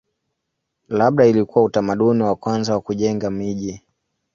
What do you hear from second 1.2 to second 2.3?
ilikuwa utamaduni